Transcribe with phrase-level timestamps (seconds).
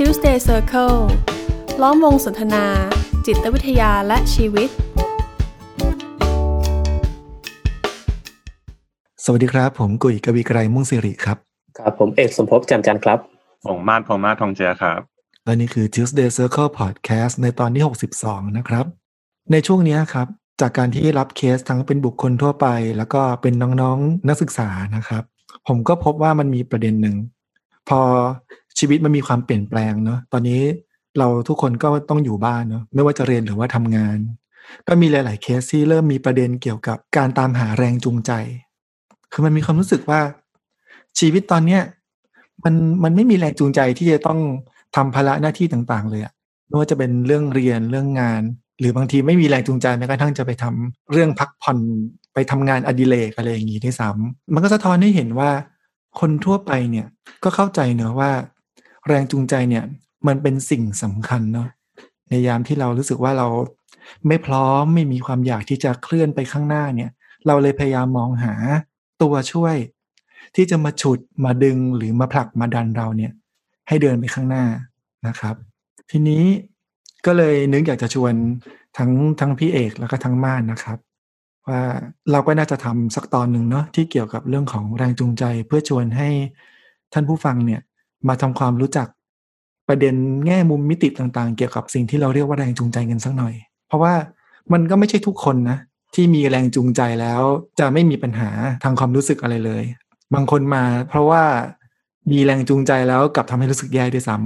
[0.00, 0.98] Tuesday Circle
[1.82, 2.64] ล้อมวงสนทนา
[3.26, 4.68] จิตวิทยาและชีวิต
[9.24, 11.38] สวัสดีครับ ผมกุยกวีไกรมุ่งสิริครับ
[11.78, 13.18] ครับ ผมเอกสมภพจำจันทร์ครับ
[13.66, 15.00] ผมมาดพงมาศทองเจือครับ
[15.44, 17.82] และนี่คือ Tuesday Circle Podcast ในตอนที่
[18.20, 18.84] 62 นะครับ
[19.52, 20.26] ในช่วงนี้ครับ
[20.60, 25.22] จากการที่รับเคสทั้งเป็นบุคคลทั่วไป แล้วก็เป็นน้องๆนักศึกษานะครับ
[25.68, 27.16] ผมก็พบว่ามันมีประเด็นหนึ่ง
[27.88, 28.00] พอ
[28.78, 30.60] ชีวิตมันมีความเปลี่ยนแปลงเนาะตอนนี้
[31.18, 34.18] เราทุกคนก็ต้องอยู่บ้านเนาะไม่ว่าจะเรียนหรือว่าทำงาน
[34.88, 38.32] ก็มีหลาย ๆ เคสที่เริ่มมีประเด็นเกี่ยวกับการตามหาแรงจูงใจ
[39.32, 40.20] คือมันมีความรู้สึกว่า
[41.18, 41.82] ชีวิตตอนเนี้ย
[42.64, 44.40] มันมันไม่มีแรงจูงใจที่จะต้อง
[44.96, 46.32] ทำภาระหน้าที่ต่าง ๆ เลยอะ
[46.68, 48.42] ไม่ว่าจะเป็นเรื่องเรียนเรื่องงาน
[48.78, 51.78] หรือบางทีไม่มีแรงจูงใจแม้กระทั่งจะไปทำเรื่องพักผ่อน
[52.34, 55.50] ไปทำงานอดิเรกอะไรอย่างนี้ด้วยซ้ำมันก็สะท้อนให้เห็นว่า
[56.20, 57.06] คนทั่วไปเนี่ย
[57.44, 58.30] ก็เข้าใจเนอะว่า
[59.08, 59.84] แรงจูงใจเนี่ย
[60.26, 61.68] มันเป็นสิ่งสำคัญเนาะ
[62.28, 63.48] ในยามที่เรารู้สึกว่าเรา
[64.28, 67.10] ไม่พร้อมไม่มีความอยากที่จะเคลื่อนไปข้างหน้าเนี่ย
[67.46, 68.54] เราเลยพยายามมองหา
[69.22, 69.76] ตัวช่วย
[70.54, 73.32] ที่จะมาฉุดมาดึงหรือมาผลักมาดันเราเนี่ย
[73.88, 74.64] ให้เดินไปข้างหน้า
[75.26, 75.54] นะครับ
[76.10, 76.44] ทีนี้
[77.26, 78.34] ก็เลยนึกอยากจะชวน
[78.98, 80.98] ทั้งทั้งพี่เอกแล้วก็ทั้งม่านนะครับ
[81.68, 81.82] ว่า
[82.30, 86.28] เราก็น่าจะทำสักตอนหนึ่งเนาะที่เกี่ยวกับเรื่องของแรงจูงใจ เพื่อชวนให้
[87.12, 87.80] ท่านผู้ฟังเนี่ย
[88.28, 89.08] มาทำความรู้จัก
[89.88, 90.14] ประเด็น
[90.46, 93.54] แง่มุมมิติต่างๆ เกี่ยวกับสิ่งที่เราเรียกว่าแรงจูงใจกันสักหน่อย
[93.88, 94.14] เพราะว่า
[94.72, 95.78] มันก็ไม่ใช่ทุกคนนะ
[96.14, 97.42] ที่มีแรงจูงใจแล้ว
[97.78, 98.50] จะไม่มีปัญหา
[98.84, 99.84] ทางความรู้สึกอะไรเลย
[100.34, 101.42] บางคนมาเพราะว่า
[102.30, 104.36] มีแรงจูงใจแล้วกลับทำให้รู้สึกแย่ด้วยซ้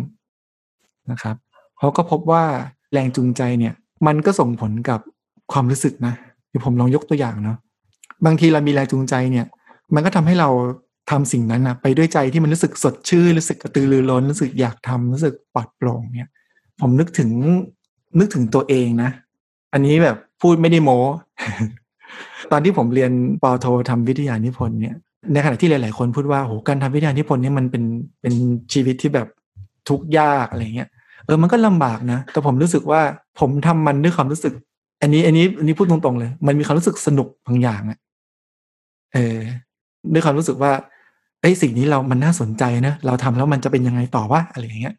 [0.50, 1.36] ำนะครับ
[1.78, 2.44] เขาก็พบว่า
[2.92, 3.74] แรงจูงใจเนี่ย
[4.06, 5.00] มันก็ส่งผลกับ
[5.52, 6.14] ความรู้สึกนะ
[6.48, 7.56] เดี๋ยวผมลองยกตัวอย่างเนาะ
[8.26, 9.46] บางทีเรามีแรงจูงใจเนี่ย
[9.94, 10.48] มันก็ทำให้เรา
[11.10, 16.30] ทำสิ่งนั้นนะไปด้วยใจที่มันรู้สึกสดชื่นรู้สึกกระตือรือร้นรู้สึกอยากทำรู้สึกปลอดโปร่งเนี่ย
[16.80, 17.30] ผมนึกถึง
[18.18, 19.10] นึกถึงตัวเองนะ
[19.72, 20.98] อันนี้แบบพูดไม่ได้โม้
[22.52, 23.12] ตอนที่ผมเรียน
[23.42, 24.96] ปอโททำวิทยานิพนธ์เนี่ย
[25.32, 27.84] ในขณะที่หลาย ๆ คนพูดว่าโหการทำวิทยานิพนธ์เนี่ยมันเป็น
[28.20, 28.34] เป็น
[28.72, 29.28] ชีวิตที่แบบ
[29.88, 30.88] ทุกข์ยากอะไรเงี้ย
[31.24, 33.00] เออมันก็ลำบากนะ แต่ผมรู้สึกว่า
[33.40, 34.54] ผมทำมันด้วยความรู้สึก
[35.02, 37.98] อันนี้ อันนี้อันนี้พูดตรง ๆ เลย มันมีความรู้สึกสนุกบางอย่างอะ
[39.14, 39.38] เออ
[40.12, 40.72] ด้วยความรู้สึกว่า
[41.42, 44.94] ไอ้สิ่งนี้เรามันน่าสนใจนะเราทำแล้วมันจะเป็นยังไงต่อวะอะไรอย่างเงี้ย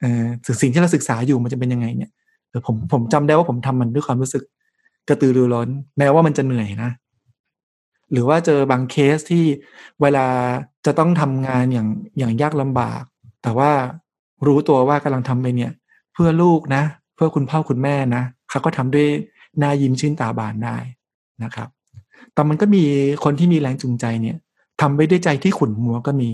[0.00, 0.24] เออ
[0.62, 2.10] สิ่งที่เราศึกษาอยู่มันจะเป็นยังไงเนี่ย
[2.48, 4.42] เออผมผมจำได้ว่าผมทำมันด้วยความรู้สึก
[5.08, 6.90] กระตือรือร้น แม้ว่ามันจะเหนื่อยนะ
[8.12, 9.44] หรือว่าเจอบางเคสที่
[10.02, 10.26] เวลา
[10.86, 11.88] จะต้องทำงานอย่าง
[12.18, 13.02] อย่างยากลำบาก
[13.42, 13.70] แต่ว่า
[14.46, 15.72] รู้ตัวว่ากำลังทำไปเนี่ย
[16.12, 16.82] เพื่อลูกนะ
[17.14, 19.08] เพื่อคุณพ่อคุณแม่นะเขาก็ทำด้วย
[19.58, 20.76] หน้ายิ้มชื่นตาบานได้
[21.42, 21.68] นะครับ
[22.34, 22.84] แต่มันก็มี
[23.24, 24.36] คนที่มีแรงจูงใจเนี่ย
[24.80, 26.30] ทำไปด้วยใจที่ขุ่นมัวก็มี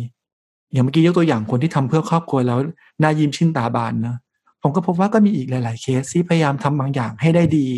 [0.73, 2.59] อย่างเมื่อกี้ยกตัวอย่างคนที่ทำเพื่อครอบครัวแล้ว
[3.03, 4.17] นายิ้มชื่นตาบานเนะ
[4.62, 7.69] ผมก็พบว่าก็มีอีกหลาย ๆ เคสที่พยายามทำบางอย่างให้ได้ดี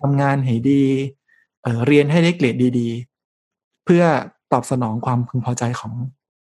[0.00, 0.82] ทำงานให้ดี
[1.62, 2.88] เเรียนให้ได้เกรดดี
[3.36, 4.02] ๆ เพื่อ
[4.52, 5.92] ตอบสนองความพึงพอใจของ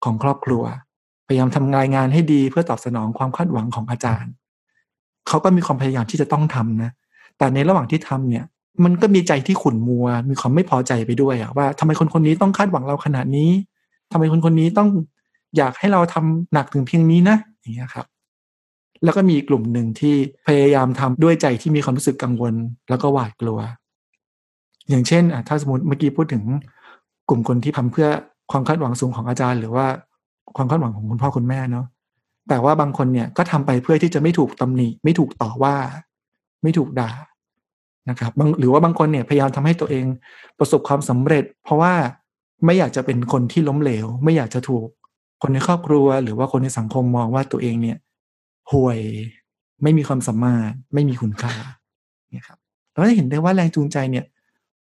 [0.04, 0.62] ของครอบครัว
[1.26, 4.32] พยายามทำงานงานให้ดีเพื่อตอบสนองความคาดหวังของอาจารย์
[5.28, 6.90] เขาก็มีความพยายามที่จะต้องทำนะ
[7.38, 8.44] แต่ในระหว่างที่ทำเนี่ย
[8.84, 13.50] มันก็มีใจที่ขุ่นมัว มีความไม่พอใจไปด้วยอะว่าทำไมคนคนนี้ต้องคาดหวังเราขนาดนี้
[14.12, 14.88] ทำไมคนคนนี้ต้อง
[15.56, 18.06] อยากให้เราทำหนักถึงเพียงนี้นะอย่างเงี้ยครับ
[19.04, 20.14] แล้วก็มีกลุ่มหนึ่งที่
[20.46, 22.54] พยายามทำด้วยใจที่มีความรู้สึกกังวล
[22.88, 23.58] แล้วก็หวาดกลัว
[24.88, 26.42] อย่างเช่นอะถ้าสมมติเมื่อกี้พูดถึง
[27.28, 28.08] กลุ่มคนที่ทำเพื่อ
[28.50, 29.86] ความคาดหวังสูงของอาจารย์ หรือว่า
[30.56, 31.86] ความคาดหวังของคุณพ่อคุณแม่เนาะ
[32.48, 35.74] แต่ว่าบางคนเนี่ยก็ทำไปเพื่อที่จะไม่ถูกตำหนิไม่ถูกต่อว่า
[36.62, 37.10] ไม่ถูกด่า
[38.08, 40.04] นะครับหรือว่าบางคนเนี่ยพยายามทำให้ตัวเอง
[40.58, 41.94] ประสบความสำเร็จ เพราะว่า
[42.64, 44.86] ไม่อยากจะเป็นคนที่ล้มเหลว ไม่อยากจะถูก
[45.42, 47.98] คนในครอบครัว หรือว่าคนในสังคมมองว่าตัวเองเนี่ย
[48.72, 48.98] ห่วย
[49.82, 51.54] ไม่มีความสามารถ ไม่มีคุณค่า
[52.32, 52.58] เนี่ยครับ
[52.92, 54.24] เราได้เห็นได้ว่าแรงจูงใจเนี่ย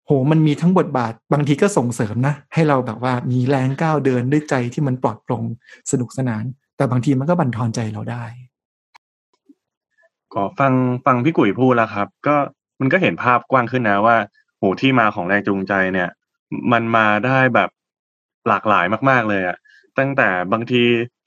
[0.07, 5.45] โหมันมีทั้งบทบาท บางทีก็ส่งเสริมนะ ให้เราแบบว่ามีแรงก้าวเดินด้วยใจที่มันปลอดโปร่ง
[5.91, 6.45] สนุกสนาน
[6.77, 8.25] แต่บางทีมันก็บั่นทอนใจเราได้
[10.35, 10.73] ก็ฟัง
[11.05, 12.37] ฟังพี่กุ๋ยพูดแล้วครับ ก็
[12.81, 14.17] มันก็เห็นภาพกว้างขึ้นนะว่า
[14.59, 16.09] โหที่มาของแรงจูงใจเนี่ย
[16.73, 17.71] มันมาได้แบบ
[18.49, 19.57] หลากหลายมาก ๆเลยอะ
[19.99, 20.83] ตั้งแต่บางที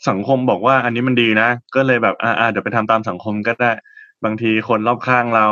[0.09, 3.71] สังคมบอกว่าอันนี้มันดีนะ ก็เลยแบบอ่าเดี๋ยวไปทำตามสังคมก็ได้
[4.25, 5.47] บางทีคนรอบข้างเรา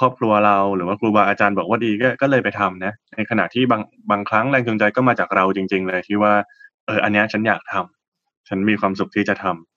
[0.00, 6.32] ครอบครัวเราหรือว่าครูบาอาจารย์บอกว่าดีก็ก็เลยไปทำนะ ในขณะที่บางบางครั้งแรงจูงใจก็มาจากเราจริง ๆ เลยที่ว่า
[6.86, 9.69] เอออันนี้ฉันอยากทำฉันมีความสุขที่จะทำ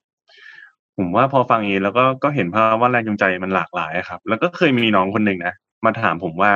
[0.98, 5.54] ผมว่าพอฟังองนี้แล้วก็ก็เห็นภาพว่าแรงจูงใจมันหลากหลายครับ แล้วก็เคยมีน้องคนหนึ่งนะ
[5.86, 6.52] มาถามผมว่า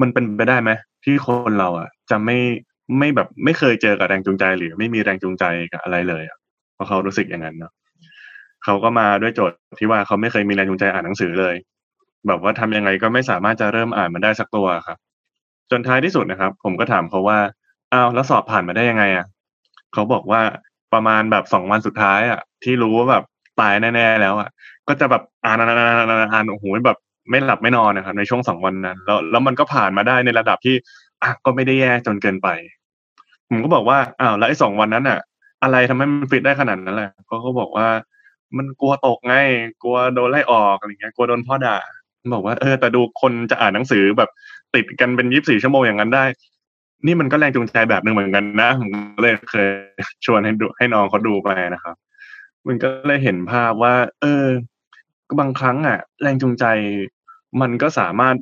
[0.00, 0.70] มันเป็นไปได้ไหม
[1.04, 2.38] ที่คนเราอะ จะไม่
[2.98, 6.38] ไม่แบบไม่เคยเจอกับแรงจูงใจหรือไม่มีแรงจูงใจกับอะไรเลยอะ
[6.74, 7.72] เพราะเขารู้สึกอย่างนั้นเนาะ
[8.64, 11.54] เขาก็มาด้วยโจทย์ที่ว่าเขาไม่เคยมีแรงจูงใจอ่านหนังสือเลย
[12.26, 14.98] แบบว่าทำยังไงก็ไม่สามารถจะเริ่มอ่านมันได้สักตัวครับ
[15.70, 17.38] จนท้ายที่สุดนะครับ ผมก็ถามเขาว่า
[17.92, 19.26] อ้าวแล้วสอบผ่านมาได้ยังไงอะ
[19.92, 20.40] เขาบอกว่า
[20.92, 23.24] ประมาณแบบสองวันสุดท้ายอะ ที่รู้ว่าแบบ
[23.60, 24.48] ตายแน่ๆแล้วอะ
[24.88, 26.98] ก็จะแบบอ่านอ่านอ่านอ่านอ่านโอ้โหแบบ
[27.30, 30.74] ไม่หลับไม่นอนนะครับในช่วงสองวันนั้นแล้วแล้วมันก็ผ่านมาได้ในระดับที่
[31.22, 32.48] อะก็ไม่ได้แย่จนเกินไป
[33.48, 35.18] ผมก็บอกว่าอ้าวแล้วไอ้สองวันนั้นอะ
[35.62, 37.88] อะไรทำให้มันฟิตได้ขนาดนั้นแหละก็เขาบอกว่า
[38.56, 39.34] มันกลัวตกไง
[39.82, 41.76] กลัวโดนไล่ออกอะไรเงี้ยกลัวโดนพ่อด่า
[42.34, 44.30] บอกว่าเออแต่ดูคนจะอ่านหนังสือแบบ
[44.74, 46.24] ติดกันเป็นยี่สิบสี่ชั่วโมงอย่างนั้นได้
[47.06, 49.68] นี่มันก็แรงจูงใจแบบหนึ่งเหมือนกันนะผมก็เลยเคย
[50.24, 51.94] ชวนให้ดูให้น้องเขาดูไปนะครับ
[52.68, 54.44] มันก็เลยเห็นภาพว่า เออ
[55.28, 56.64] ก็บางครั้งอะ แรงจูงใจ
[57.60, 58.36] มันก็สามารถ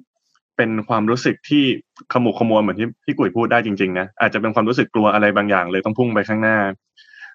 [0.56, 1.64] เป็นความรู้สึกที่
[2.12, 6.58] ขมุกขมัวเหมือนที่พี่กุ๋ยพูดได้จริงๆนะอาจจะเป็นความรู้สึกกลัวอะไรบางอย่างเลยต้องพุ่งไปข้างหน้า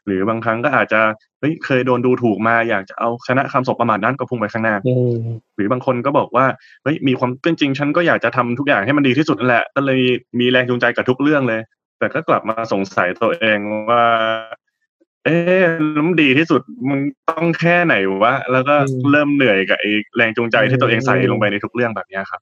[0.05, 1.01] หรือบางครั้งก็อาจจะ
[1.39, 4.75] เฮ้ยเคยโดนดูถูกมาอยากจะเอาชนะคำสบประมาทนั้นก็พุ่งไปข้างหน้า
[5.55, 6.45] หรือบางคนก็บอกว่า
[6.83, 10.01] เฮ้ยมีความเป็นจริงฉันก็อยากจะทำทุกอย่างให้มันดีที่สุดนั่นแหละก็เลย
[10.39, 11.61] มีแรงจูงใจกับทุกเรื่องเลย
[11.99, 13.59] แต่ก็กลับมาสงสัยตัวเอง
[13.89, 14.03] ว่า
[15.25, 15.63] เอ๊ะ
[16.05, 18.75] มันดีที่สุดมันต้องแค่ไหนวะแล้วก็
[19.11, 22.41] เริ่มเหนื่อยกับไอ้แรงจูงใจที่ตัวเองใส่ลงไปในทุกเรื่องแบบนี้ครับ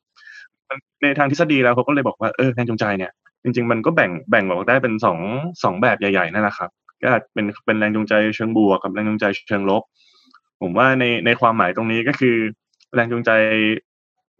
[1.01, 3.11] ในทางทฤษฎีแล้วเขาก็เลยบอกว่าเออแรงจูงใจเนี่ย
[3.43, 5.19] จริง ๆ มันก็แบ่งแบ่งออกได้เป็นสอง
[5.63, 6.69] สองแบบใหญ่ๆนั่นแหละครับ
[7.01, 9.83] ก็อาจเป็นเป็นแรงจูงใจเชิงบวกกับแรงจูงใจเชิงลบ
[10.61, 12.35] ผมว่าในในความหมายตรงนี้ก็คือ
[12.93, 13.31] แรงจูงใจ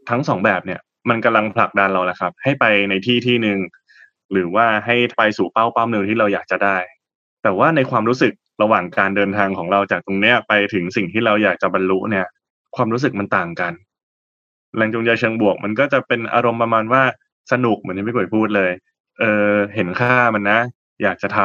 [0.10, 3.60] ทั้งสองแบบเนี่ย มันกำลังผลักดันเราแหละครับ ให้ไปในที่ที่หนึ่ง
[4.32, 6.78] หรือว่าให้ไปสู่เป้าเป้าหนึ่งที่เราอยากจะได้
[7.44, 12.26] แต่ว่าในความรู้สึกระหว่างการเดินทางของเราจากตรงเนี้ยไปถึงสิ่งที่เราอยากจะบรรลุเนี่ย
[12.76, 13.74] ความรู้สึกมันต่างกัน
[14.78, 17.04] แรงจูงใจเชิงบวก มันก็จะเป็นอารมณ์ประมาณว่า
[17.52, 18.72] สนุกเหมือนที่พี่กุยพูดเลย
[19.20, 20.60] เออเห็นค่ามันนะ
[21.04, 21.40] อยากจะท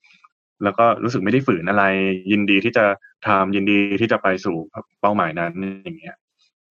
[0.00, 1.84] ำแล้วก็รู้สึกไม่ได้ฝืนอะไร
[2.30, 2.84] ยินดีที่จะ
[3.26, 4.56] ทำยินดีที่จะไปสู่
[5.00, 5.52] เป้าหมายนั้น
[5.84, 6.16] อย่างเงี้ย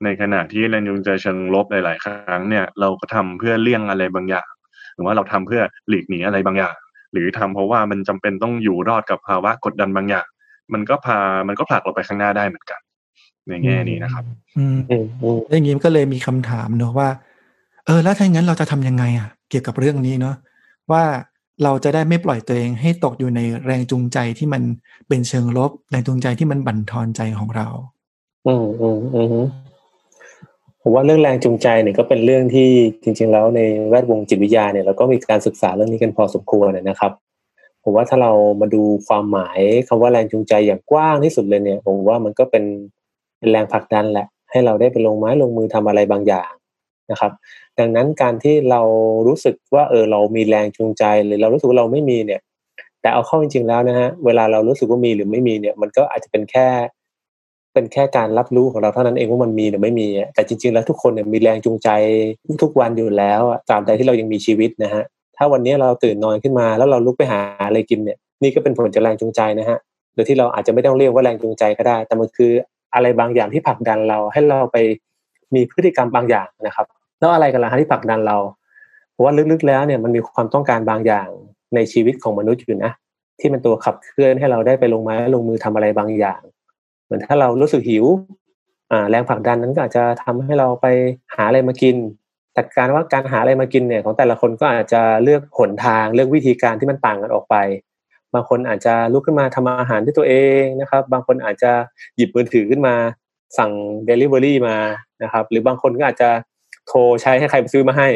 [0.03, 4.49] ในขณะที่แรงจูงใจเชิงลบหลาย ๆ ครั้งเนี่ย เราก็ทำเพื่อเลี่ยงอะไรบางอย่าง
[4.95, 6.75] หรือว่าเราทำเพื่อหลีกหนีอะไรบางอย่าง
[7.11, 10.27] หรือทำเพราะว่ามันจำเป็นต้องอยู่รอดกับภาวะกดดันบางอย่าง
[10.73, 12.79] มันก็พามันก็ผลักเราไปข้างหน้าได้เหมือนกัน
[13.47, 14.23] ในแง่นี้นะครับ
[14.57, 14.77] อืม
[15.51, 17.09] อย่างนี้ก็เลยมีคำถามเนอะว่า
[17.85, 20.35] เออ แล้วถ้าอย่างนั้นเราจะทำยังไงอะ เกี่ยวกับเรื่องนี้เนาะ
[20.91, 21.03] ว่า
[21.63, 24.61] เราจะได้ไม่ปล่อยตัวเองให้ตกอยู่ในแรงจูงใจที่มัน
[25.07, 27.67] เป็นเชิงลบแรงจูงใจที่มันบั่นทอนใจของเรา
[28.47, 29.45] อืมอืมอืม
[30.89, 32.69] ผมว่าเรื่องแรงจูงใจเนี่ยก็เป็นเรื่องที่
[33.03, 37.11] จริง ๆ แล้วในแวดวงจิตวิทยาเนี่ยเราก็มีการศึกษาเรื่องนี้กันพอสมควรนะครับ
[37.83, 38.31] ผมว่าถ้าเรา
[38.61, 42.63] มาดูความหมายคำว่าแรงจูงใจอย่างกว้างที่สุดเลยเนี่ยผมว่ามันก็เป็น
[43.51, 46.51] แรงผลักดันแหละ ให้เราได้ไปลงไม้ลงมือทำอะไรบางอย่าง
[47.11, 47.31] นะครับ
[47.79, 48.81] ดังนั้นการที่เรา
[49.27, 52.41] รู้สึกว่าเออเรามีแรงจูงใจหรือเรารู้สึกว่าเราไม่มีเนี่ย
[53.01, 56.67] แต่เอาเข้าจริงๆแล้วนะฮะเวลาเรารู้สึกว่ามีหรือไม่มีเนี่ย มันก็อาจจะเป็นแค่
[57.77, 61.89] เป็นแค่การรับรู้ของเราเท่านั้นเองว่ามันมีหรือไม่มี แต่จริง ๆ แล้วทุกคนเนี่ยมีแรงจูงใจ
[62.63, 65.03] ทุกวันอยู่แล้วตามใดที่เรายังมีชีวิตนะฮะ
[65.37, 69.77] ถ้าวันนี้เราตื่นนอนขึ้นมา แล้วเราลุกไปหาอะไรกินเนี่ยนี่ก็เป็นผลจากแรงจูงใจนะฮะ
[70.13, 72.51] โดยที่เราอาจจะไม่ต้องเรียกว่าแรงจูงใจก็ได้ แต่มันคือ
[72.93, 74.77] อะไรบางอย่างที่ผลักดันเราให้เราไป
[75.55, 76.85] มีพฤติกรรมบางอย่างนะครับ
[77.19, 78.37] แล้วอะไรกันล่ะที่ผลักดันเรา
[79.11, 81.27] เพราะว่าลึกๆแล้วเนี่ยมันมีความต้องการบางอย่าง
[81.75, 82.91] ในชีวิตของมนุษย์อยู่นะ
[83.39, 86.41] ที่เป็นตัวขับเคลื่อนให้เราได้ไปลงไม้ลงมือทำอะไรบางอย่าง
[87.07, 88.05] เหมือนถ้าเรารู้สึกหิว
[88.91, 90.85] อ่า แรงผลักดันนั้นก็อาจจะทำให้เราไป
[91.35, 91.95] หาอะไรมากิน
[92.53, 97.55] แต่การว่าการหาอะไรมากินเนี่ยของแต่ละคนก็อาจจะเลือกหนทางเลือกวิธีการที่มันต่างกันออกไป
[98.33, 101.71] บางคนอาจจะลุกขึ้นมาทำอาหารด้วยตัวเองนะครับ บางคนอาจจะ
[102.15, 102.95] หยิบมือถือขึ้นมา
[103.57, 103.71] สั่ง
[104.05, 104.77] เดลิเวอรี่มา
[105.23, 106.29] นะครับ หรือบางคนก็อาจจะ
[106.87, 108.07] โทรใช้ให้ใครไปซื้อมาให้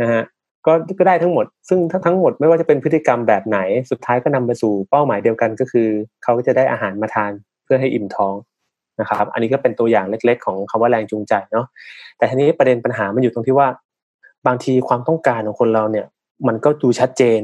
[0.00, 0.22] นะฮะ
[0.66, 3.58] ก็ก็ได้ทั้งหมด ซึ่งทั้งหมดไม่ว่าจะเป็นพฤติกรรมแบบไหน
[3.90, 5.88] สุดท้ายก็นำไปสู่เป้าหมายเดียวกันก็คือ
[6.22, 7.32] เขาก็จะได้อาหารมาทาน
[7.66, 8.34] เพื่อให้อิ่มท้อง
[9.00, 11.66] นะครับ อันนี้ก็เป็นตัวอย่างเล็ก ๆ ของคำว่าแรงจูงใจเนาะ
[12.18, 13.68] แต่ทีนี้ประเด็นปัญหามันอยู่ตรงที่ว่า
[14.46, 16.06] บางทีความต้องการของคนเราเนี่ย
[16.46, 17.40] มันก็ดูชัดเจน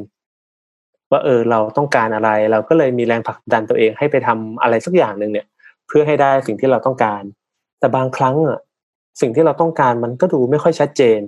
[1.10, 5.46] ว่าเออเราต้องการอะไร เราก็เลยมีแรงผลักดันตัวเองให้ไปทำอะไรสักอย่างหนึ่งเนี่ย
[5.86, 7.22] เพื่อให้ได้สิ่งที่เราต้องการ
[7.80, 8.58] แต่บางครั้งอะ
[9.20, 11.20] สิ่งที่เราต้องการมันก็ดูไม่ค่อยชัดเจน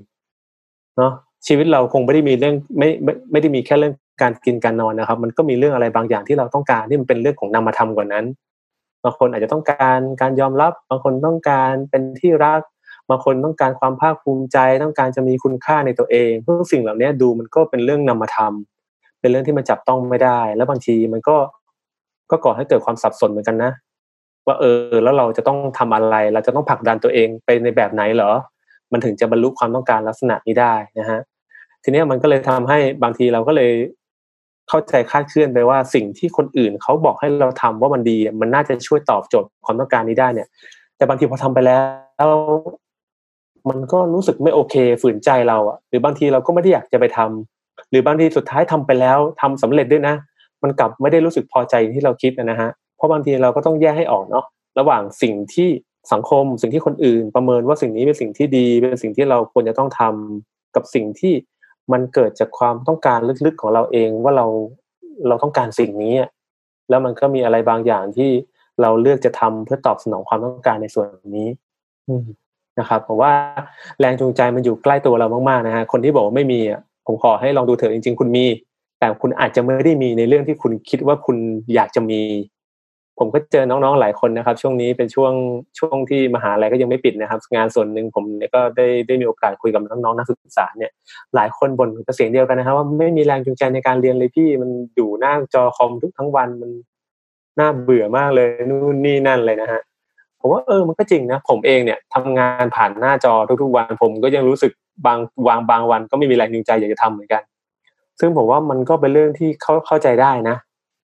[0.97, 1.13] เนาะ
[1.47, 8.25] ชีวิตเราคงไม่ได้มีเรื่องไม่ไม่ไม่ได้มีแค่เรื่องการกินการนอนนะครับ มันก็มีเรื่องอะไรบางอย่างที่เราต้องการที่มันเป็นเรื่องของนามธรรมกว่านั้น
[9.05, 12.61] บางคนอาจจะต้องการการยอมรับ บางคนต้องการเป็นที่รัก
[13.11, 18.53] บางคนต้องการความภาคภูมิใจ ต้องการจะมีคุณค่าในตัวเองพวกสิ่งเหล่านี้ดูมันก็เป็นเรื่องนามธรรม
[19.21, 21.37] เป็นเรื่องที่มันจับต้องไม่ได้ แล้วบางทีมันก็
[22.31, 23.73] ก็ก่อให้เกิดความสับสนเหมือนกันนะ
[24.47, 28.33] ว่าเออ แล้วเราจะต้องทำอะไร เราจะต้องผลักดันตัวเองไปในแบบไหนเหรอ
[28.93, 31.21] มันถึงจะบรรลุความต้องการลักษณะนี้ได้นะฮะ
[31.83, 33.71] ทีนี้มันก็เลยทำให้บางทีเราก็เลย
[34.69, 40.49] เข้าใจคาดเคลื่อนไปว่าสิ่งที่คนอื่นเขาบอกให้เราทำว่ามันดี มันน่าจะช่วยตอบโจทย์ความต้องการนี้ได้เนี่ย
[40.97, 41.79] แต่บางทีพอทำไปแล้
[42.27, 42.29] ว
[43.69, 50.15] มันก็รู้สึกไม่โอเคฝืนใจเราอะหรือบางทีเราก็ไม่ได้อยากจะไปทำหรือบางทีสุดท้ายทำไปแล้วทำสำเร็จด้วยนะ
[50.63, 54.45] มันกลับไม่ได้รู้สึกพอใจที่เราคิดนะฮะเพราะบางทีเราก็ต้องแยกให้ออกเนาะ
[54.79, 55.69] ระหว่างสิ่งที่
[56.13, 61.33] สังคม สิ่งที่คนอื่นประเมินว่าสิ่งนี้เป็นสิ่งที่ดี เป็นสิ่งที่เราควรจะต้องทำกับสิ่งที่
[61.93, 64.47] มันเกิดจากความต้องการลึกๆของเราเองว่าเรา
[65.29, 66.15] เราต้องการสิ่งนี้
[66.89, 68.31] แล้วมันก็มีอะไรบางอย่างที่
[68.83, 71.49] เราเลือกจะทำเพื่อตอบสนองความต้องการในส่วนนี้
[72.79, 73.33] นะครับผมว่า
[74.01, 78.47] แรงจูงใจมันอยู่ใกล้ตัวเรามากๆนะฮะคนที่บอกว่าไม่มีอะผมขอให้ลองดูเถอะจริง ๆ คุณมี
[78.99, 81.37] แต่คุณอาจจะไม่ได้มีในเรื่องที่คุณคิดว่าคุณ
[81.75, 82.21] อยากจะมี
[83.19, 85.33] ผมก็เจอน้องๆหลายคนนะครับ ช่วงนี้เป็นช่วง
[85.79, 90.91] ช่วงที่มหาลัยก็ยังไม่ปิดนะครับ งานส่วนหนึ่งผมก็ได้ได้มีโอกาสคุยกับน้องๆนักศึกษาเนี่ย
[91.35, 96.71] หลายคนบ่นเป็นเสียงเดียวกันนะครับ ว่าไม่มีแรงจูงใจในการเรียนเลยพี่มันอยู่หน้าจอคอมทุกทั้งวันมัน
[97.59, 99.81] น่าเบื่อมากเลยนู่นนี่นั่นเลยนะฮะ
[100.41, 104.73] ผมว่าเออมันก็จริงนะ ผมเองเนี่ยทำงานผ่านหน้าจอทุกๆวัน ผมก็ยังรู้สึก
[105.07, 105.19] บาง
[105.49, 107.43] วางบางวัน ก็ไม่มีแรงจูงใจอยากจะทำเหมือนกัน
[108.21, 110.57] ซึ่งผมว่ามันก็เป็นเรื่องที่เข้าเข้าใจได้นะ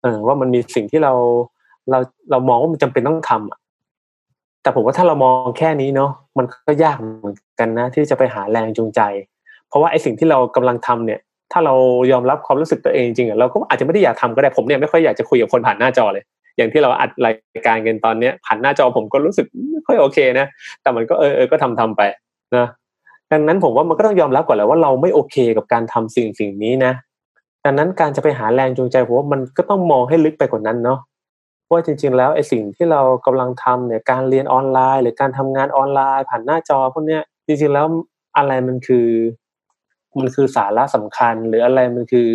[0.03, 1.13] เออว่ามันมีสิ่งที่เรา
[1.91, 1.99] เรา
[2.31, 3.59] เรามองว่ามันจำเป็นต้องทำอะ
[4.63, 9.01] แต่ผมว่าถ้าเรามองแค่นี้เนาะมันก็ยากเหมือนกันนะ ที่จะไปหาแรงจูงใจ
[9.69, 11.21] เพราะว่าไอ้สิ่งที่เรากำลังทำเนี่ย
[11.53, 11.75] ถ้าเรา
[12.13, 16.25] ยอมรับความรู้สึกตัวเองจริงๆเราก็อาจจะไม่ได้อยากทำก็ได้ผมเนี่ยไม่ค่อยอยากจะคุยกับคนผ่านหน้าจอเลย
[16.57, 17.35] อย่างที่เราอัดราย
[17.67, 20.47] การกันตอนเนี้ยผ่านหน้าจอผมก็รู้สึกไม่ค่อยโอเคนะ
[20.83, 22.03] แต่มันก็เออเออก็ทำทำไป
[22.57, 22.67] นะ
[23.33, 26.93] ดังนั้นผมว่ามันก็ต้องยอมรับก่อนแหละว่าเราไม่โอเคกับการทำสิ่งสิ่งนี้นะ
[27.65, 30.99] ดังนั้นการจะไปหาแรงจูงใจผมว่ามันก็ต้องมองให้ลึกไปกว่านั้นเนาะ
[31.73, 37.87] ว่าจริง ๆ แล้วไอ้สิ่งที่เรากำลังทำเนี่ยการเรียนออนไลน์ หรือการทำงานออนไลน์ผ่านหน้าจอพวกเนี้ยจริงๆแล้ว
[38.37, 39.09] อะไรมันคือ
[40.19, 42.31] มันคือสาระสำคัญ หรืออะไรมันคือ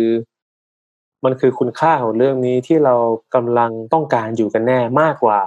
[1.24, 2.94] มันคือคุณค่าของเรื่องนี้ที่เรา
[3.34, 5.40] กำลังต้องการอยู่กันแน่มากกว่า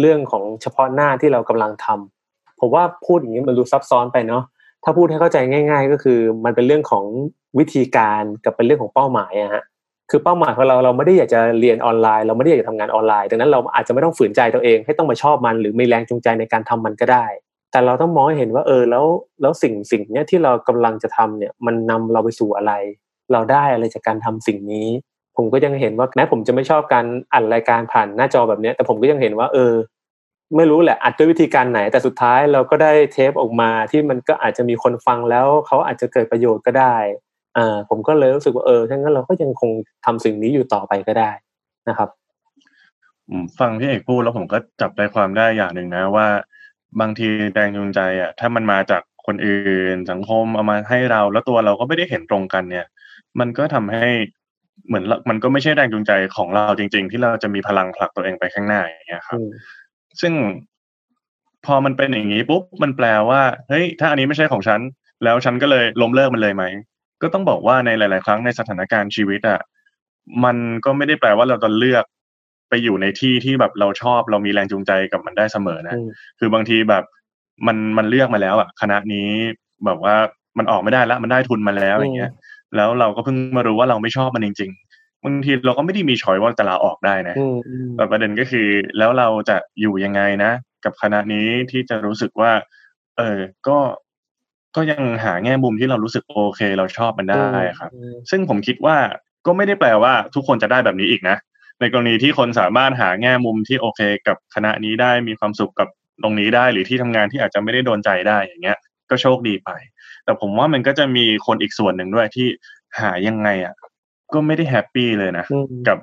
[0.00, 4.44] เรื่องของเฉพาะหน้าที่เรากำลังทำผมว่าพูดอย่างนี้มันดูซับซ้อนไปเนาะ
[4.84, 7.04] ถ้าพูดให้เข้าใจง่าย ๆ ก็คือ มันเป็นเรื่องของ
[7.58, 9.62] วิธีการกับเป็นเรื่องของเป้าหมายอะฮะ
[10.14, 17.26] คือเป้าหมายของเราเราไม่ได้อยากจะเรียนออนไลน์ เราไม่ได้อยากจะทำงานออนไลน์ดังนั้นเราอาจจะไม่ต้องฝืนใจตัวเองให้ต้องมาชอบมันหรือมีแรงจูงใจในการทำมันก็ได้
[17.70, 19.04] แต่เราต้องมองให้เห็นว่าเออแล้ว
[19.40, 22.72] แล้วสิ่งสิ่งเนี้ยที่เรากำลังจะทำเนี่ยมันนำเราไปสู่อะไร
[23.32, 24.88] เราได้อะไรจากการทำสิ่งนี้
[25.36, 29.72] ผมก็ยังเห็นว่าแม้ผมจะไม่ชอบการอัดรายการผ่านหน้าจอแบบนี้แต่ผมก็ยังเห็นว่า เออ
[30.56, 36.96] ไม่รู้แหละอัดด้วยวิธีการไหน แต่สุดท้ายเราก็ได้เทปออกมาที่มันก็อาจจะมีคนฟังแล้วเขาอาจจะเกิดประโยชน์ก็ได้
[37.56, 39.70] อ่าผมก็เลยรู้สึกว่าเออถ้างั้นเราก็ยังคง
[40.04, 41.30] ทำสิ่งนี้อยู่ต่อไปก็ได้
[41.88, 42.08] นะครับ
[43.58, 46.26] ฟังพี่เอกพูดแล้วผมก็จับใจความได้อย่างหนึ่งนะว่า
[47.00, 52.86] บางทีแรงจูงใจอะถ้ามันมาจากคนอื่นสังคมเอามาให้เราแล้วตัวเราก็ไม่ได้เห็นตรงกันเนี่ย
[53.40, 54.06] มันก็ทำให้
[54.86, 59.38] เหมือนมันก็ไม่ใช่แรงจูงใจของเราจริง ๆ ที่เราจะมีพลังผลักตัวเองไปข้างหน้าอย่างเงี้ยครับ
[60.20, 60.32] ซึ่ง
[61.66, 64.80] พอมันเป็นอย่างนี้ปุ๊บมันแปลว่าเฮ้ยถ้าอันนี้ไม่ใช่ของฉัน
[65.24, 66.64] แล้วฉันก็เลยล้มเลิกมันเลยไหม
[67.22, 69.60] ก็ต้องบอกว่าในหลาย ๆ ครั้งในสถานการณ์ชีวิตอะ
[70.44, 72.04] มันก็ไม่ได้แปลว่าเราจะเลือก
[72.68, 75.94] ไปอยู่ในที่ที่แบบเราชอบเรามีแรงจูงใจกับมันได้เสมอนะ
[76.38, 77.04] คือบางทีแบบ
[77.66, 79.28] มันมันเลือกมาแล้วอะคณะนี้
[79.84, 80.16] แบบว่า
[80.58, 82.32] มันออกไม่ได้แล้วมันได้ทุนมาแล้วอย่างเงี้ย
[82.76, 87.34] แล้วเราก็เพิ่งมารู้ว่าเราไม่ชอบมันจริง ๆบางทีเราก็ไม่ได้มีช้อยว่าจะลาออกได้นะ
[87.96, 88.66] แต่ประเด็นก็คือ
[88.98, 90.52] แล้วเราจะอยู่ยังไงนะ
[90.84, 92.52] กับคณะนี้ที่จะรู้สึกว่า
[93.18, 93.38] เออ
[93.68, 93.78] ก็
[94.76, 97.46] ก็ยังหาแง่มุมที่เรารู้สึกโอเค เราชอบมันได้
[97.78, 97.90] ครับ
[98.30, 98.96] ซึ่งผมคิดว่า
[99.46, 101.36] ก็ไม่ได้แปลว่าทุกคนจะได้แบบนี้อีกนะ
[101.80, 105.88] ในกรณีที่คนสามารถหาแง่มุมที่โอเค กับคณะนี้ได้มีความสุขกับ
[106.22, 108.78] ตรงนี้ได้หรือที่ทำงานที่อาจจะไม่ได้โดนใจได้อย่างเงี้ย
[109.10, 109.70] ก็โชคดีไป
[110.24, 112.48] แต่ผมว่ามันก็จะมีคนอีกส่วนหนึ่งด้วยที่
[113.00, 113.74] หายังไงอะ
[114.34, 115.44] ก็ไม่ได้แฮปปี้เลยนะ
[115.88, 115.98] กับ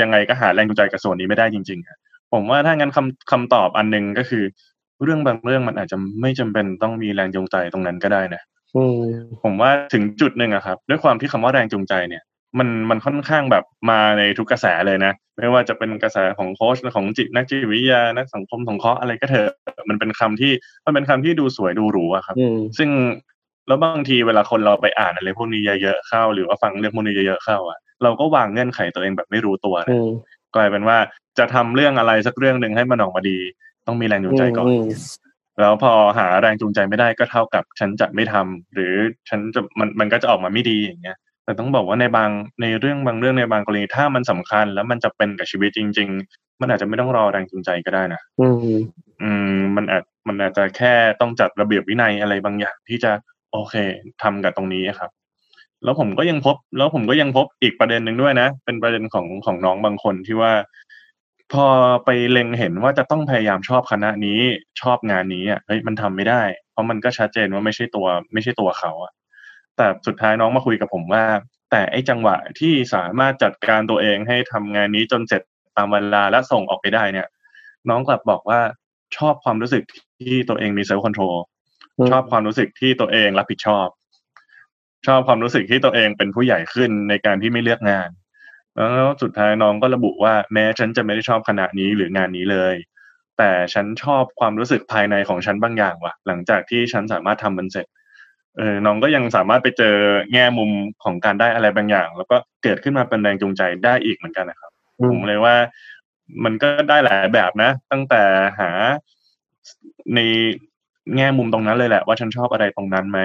[0.00, 4.44] ยังไงก็หาแรงจูงใจกับส่วนนี้ไม่ได้จริงๆผมว่าถ้างั้นคำคำตอบอันหนึ่งก็คือ
[5.04, 8.42] เรื่องบางเรื่องมันอาจจะไม่จำเป็นต้องมีแรงจูงใจตรงนั้นก็ได้นะ
[9.44, 12.22] ผมว่าถึงจุดหนึ่งอะครับ ด้วยความที่คำว่าแรงจูงใจเนี่ย
[12.58, 19.50] มันมันค่อนข้างแบบมาในทุกกระแสเลยนะ ไม่ว่าจะเป็นกระแสของโค้ชของจิตนักจิตวิทยานักสังคมสงเคราะห์อะไรก็เถอะ
[19.88, 20.52] มันเป็นคำที่
[20.86, 22.36] มันเป็นคำที่ดูสวยดูหรูอะครับ
[22.78, 22.90] ซึ่ง
[23.68, 29.98] แล้วบางทีเวลาคนเราไปอ่านอะไรพวกนี้เยอะๆเข้า หรือว่าฟังเรื่องพวกนี้เยอะๆเข้าอะเราก็วางเงื่อนไขตัวเองแบบไม่รู้ตัวนะ
[30.54, 30.98] กลายเป็นว่า
[31.38, 33.38] จะทำเรื่องอะไรสักเรื่องหนึ่งให้มันออกมาดี
[33.88, 34.66] ต้องมีแรงจูงใจก่อน
[35.60, 38.92] แล้วพอหาแรงจูงใจไม่ได้ก็เท่ากับฉันจะไม่ทำหรือ
[39.28, 42.30] ฉันจะมันมันก็จะออกมาไม่ดีอย่างเงี้ย แต่ต้องบอกว่าในบาง
[42.60, 48.76] ในเรื่องบางเรื่องในบางกรณีถ้ามันสำคัญ แล้วมันจะเป็นกับชีวิตจริง ๆ มันอาจจะไม่ต้องรอแรงจูงใจก็ได้นะอืม
[49.22, 53.12] อืมมันอาจมันอาจจะแค่ต้องจัดระเบียบวินัยอะไรบางอย่างที่จะ
[53.52, 53.74] โอเค
[54.22, 55.10] ทำกับตรงนี้ครับ
[55.84, 60.52] แล้วผมก็ยังพบ แล้วผมก็ยังพบอีกประเด็นหนึ่งด้วยนะ เป็นประเด็นของของน้องบางคนที่ว่า
[61.52, 61.66] พอ
[62.04, 64.40] ไปเล็งเห็นว่าจะต้องพยายามชอบคณะนี้
[64.80, 69.12] ชอบงานนี้อะเฮ้ยมันทำไม่ได้ เพราะมันก็ชัดเจนว่าไม่ใช่ตัว ไม่ใช่ตัวเขาอะ
[69.76, 71.24] แต่สุดท้ายน้องมาคุยกับผมว่า
[71.70, 75.42] แต่ไอ้จังหวะที่สามารถจัดการตัวเองให้ทำงานนี้จนเสร็จ
[75.76, 77.28] ตามเวลาและส่งออกไปได้เนี่ย
[77.88, 78.60] น้องกลับบอกว่า
[79.16, 79.82] ชอบความรู้สึก
[80.20, 81.36] ที่ตัวเองมี self-control
[82.10, 83.88] ชอบความรู้สึกที่ตัวเองรับผิดชอบ
[85.06, 88.08] ชอบความรู้สึกที่ตัวเองเป็นผู้ใหญ่ขึ้นในการที่ไม่เลือกงาน
[88.78, 92.74] แล้วสุดท้ายน้องก็ระบุว่าแม้ฉันจะไม่ได้ชอบขณะนี้หรืองานนี้เลย
[93.38, 97.86] แต่ฉันชอบความรู้สึกภายในของฉันบางอย่างว่ะ หลังจากที่ฉันสามารถทำมันเสร็จ
[98.56, 99.96] เออน้องก็ยังสามารถไปเจอ
[100.32, 100.70] แง่มุม
[101.04, 104.72] ของการได้อะไรบางอย่าง แล้วก็เกิดขึ้นมาเป็นแรงจูงใจได้อีกเหมือนกันนะครับ
[105.10, 105.54] ผมเลยว่า
[106.44, 108.22] มันก็ได้หลายแบบนะ ตั้งแต่
[108.58, 108.70] หา
[110.14, 110.20] ใน
[111.16, 113.18] แง่มุมตรงนั้นเลยแหละว่าฉันชอบอะไรตรงนั้นไหม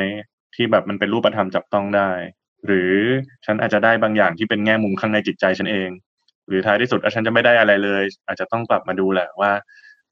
[0.55, 2.11] ที่แบบมันเป็นรูปธรรมจับต้องได้
[2.65, 2.91] หรือ
[3.45, 5.89] ฉันอาจจะได้บางอย่างที่เป็นแง่มุมข้างในจิตใจฉันเอง
[6.47, 9.51] หรือท้ายที่สุดฉันจะไม่ได้อะไรเลย อาจจะต้องกลับมาดูแหละว่า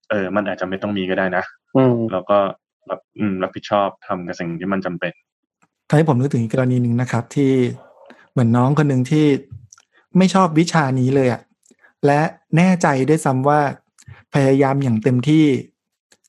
[0.10, 1.44] เออ มันอาจจะไม่ต้องมีก็ได้นะ
[2.12, 2.38] แล้วก็
[2.88, 5.14] แบบอืมรับผิดชอบทำกับสิ่งที่มันจำเป็น
[5.88, 7.52] ทำให้ผมนึกถึงกรณีหนึ่งนะครับ ที่
[8.32, 9.26] เหมือนน้องคนหนึ่งที่
[10.18, 11.42] ไม่ชอบวิชานี้เลยอะ
[12.06, 12.22] และ
[12.58, 13.60] แน่ใจด้วยซ้ำว่า
[14.34, 15.46] พยายามอย่างเต็มที่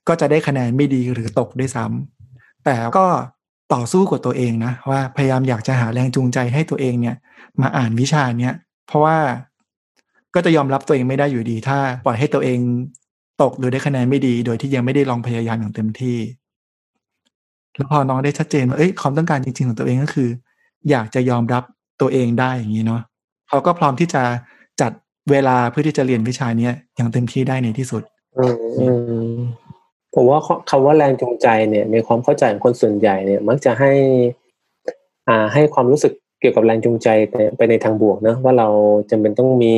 [0.08, 3.06] ก็จะได้คะแนนไม่ดีหรือตกด้วยซ้ำแต่ก็
[3.74, 7.16] ต่อสู้กับตัวเองนะว่าพยายามอยากจะหาแรงจูงใจให้ตัวเองเนี่ย
[7.60, 8.54] มาอ่านวิชาเนี้ย
[8.86, 9.16] เพราะว่า
[10.34, 12.58] ก็จะยอมรับตัวเองไม่ได้อยู่ดี ถ้าปล่อยให้ตัวเอง
[13.42, 16.18] ตกหรือได้คะแนนไม่ดี โดยที่ยังไม่ได้ลองพยายามอย่างเต็มที่
[17.76, 20.28] แล้วพอน้องได้ชัดเจนว่าเอ้ยความต้องการจริงๆของตัวเองก็คือ
[20.90, 21.62] อยากจะยอมรับ
[22.00, 23.02] ตัวเองได้อย่างนี้เนาะ
[23.48, 24.22] เขาก็พร้อมที่จะ
[24.80, 24.92] จัด
[25.30, 28.02] เวลาเพื่อที่จะเรียนวิชาเนี้ยอย่างเต็มที่ได้ในที่สุด
[30.14, 30.38] ผมว่า
[30.70, 33.92] คำว่าแรงจูงใจเนี่ยในความเข้าใจของคนส่วนใหญ่เนี่ย มักจะให้
[35.28, 37.08] อ่าให้ความรู้สึกเกี่ยวกับแรงจูงใจ
[37.56, 38.68] ไปในทางบวกนะว่าเรา
[39.10, 39.74] จำเป็นต้องมี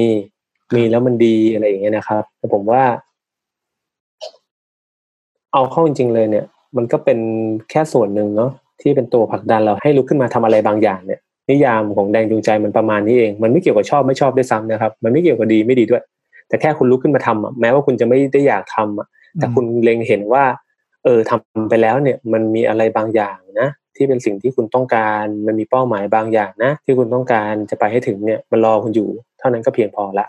[0.74, 2.82] มีแล้วมันดีอะไรอย่างเงี้ยนะครับ แต่ผมว่า
[5.52, 6.44] เอาเข้าจริงๆเลยเนี่ย
[6.76, 7.18] มันก็เป็น
[7.70, 16.02] แค่ส่วนหนึ่งเนาะที่เป็นตัวผลักดันเราให้ลุกขึ้นมาทำอะไรบางอย่างเนี่ย นิยามของแรงจูงใจมันประมาณนี้เอง มันไม่เกี่ยวกับชอบไม่ชอบด้วยซ้ำนะครับ มันไม่เกี่ยวกับดีไม่ดีด้วย
[16.48, 19.06] แต่แค่คุณลุกขึ้นมาทำอะแม้ว่าคุณจะไม่ได้อยากทำอะ
[19.38, 20.44] แต่คุณเล็งเห็นว่า
[21.04, 30.26] เออทำไปแล้วเนี่ยมันมีอะไรบางอย่างนะที่เป็นสิ่งที่คุณต้องการมันมีเป้าหมายบางอย่างนะ ที่คุณต้องการจะไปให้ถึงเนี่ยมันรอคุณอยู่ เท่านั้นก็เพียงพอละ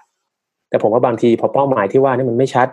[0.70, 2.68] แต่ผมว่าบางทีพอเป้าหมายที่ว่านี่มันไม่ชัด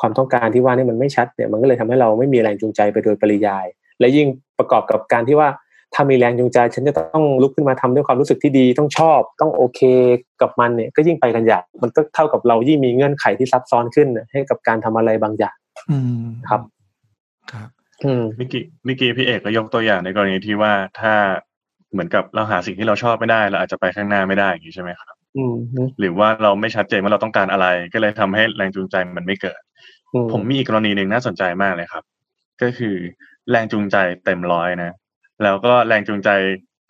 [0.00, 3.66] ความต้องการที่ว่านี่มันไม่ชัดเนี่ยมันก็เลยทำให้เราไม่มีแรงจูงใจไปโดยปริยาย
[4.00, 4.26] และยิ่ง
[4.58, 5.48] ประกอบกับการที่ว่า
[5.94, 9.80] ถ้ามีแรงจูงใจ ฉันจะต้องลุกขึ้นมาทำด้วยความรู้สึกที่ดีต้องชอบ ต้องโอเค
[10.40, 15.56] กับมันเนี่ยก็ยิ่งไปกันใหญ่มันก็เท่ากับเรายิ่งมีเงื่อนไขที่ซับซ้อนขึ้นให้กับการทำอะไรบางอย่าง
[15.90, 16.60] อืมครับ
[17.52, 17.68] ครับ
[18.04, 21.14] อืมมิกี้มิกี้พี่เอกก็ยกตัวอย่างในกรณีที่ว่าถ้า
[21.92, 25.54] เหมือนกับเราหาสิ่งที่เราชอบไม่ได้เราอาจจะไปข้างหน้าไม่ได้อย่างนี้ใช่ไหมครับอืม
[25.98, 29.60] หรือว่าเราไม่ชัดเจนว่าเราต้องการอะไร ก็เลยทำให้แรงจูงใจมันไม่เกิด
[30.32, 32.04] ผมมีอีกกรณีหนึ่งน่าสนใจมากเลยครับ
[32.62, 32.94] ก็คือ
[33.50, 34.94] แรงจูงใจเต็มร้อยนะ
[35.42, 36.30] แล้วก็แรงจูงใจ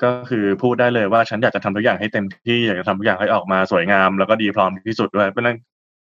[0.02, 5.56] ก็คือพูดได้เลยว่าฉันอยากจะทำทุกอย่างให้เต็มที่อยากจะทำทุกอย่างให้ออกมาสวยงาม แล้วก็ดีพร้อมที่สุดด้วยเพราะนั้น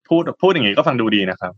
[0.08, 1.52] พูดพูดอย่างนี้ก็ฟังดูดีนะครับ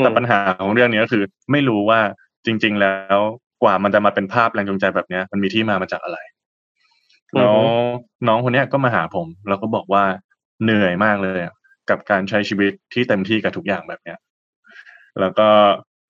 [0.04, 2.00] ต่ปัญหาของเรื่องนี้ก็คือ ไม่รู้ว่า
[2.46, 3.18] จริง ๆ แล้ว
[3.62, 6.18] กว่ามันจะมาเป็นภาพแรงจูงใจแบบเนี้ยมันมีที่มามาจากอะไร
[7.36, 7.56] แล้ว
[8.28, 10.04] น้องคนนี้ก็มาหาผม แล้วก็บอกว่า
[10.62, 11.38] เหนื่อยมากเลย
[11.90, 14.18] กับการใช้ชีวิตที่เต็มที่กับทุกอย่างแบบเนี้ย
[15.20, 15.48] แล้วก็